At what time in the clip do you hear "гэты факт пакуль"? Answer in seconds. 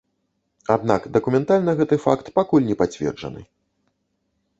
1.81-2.65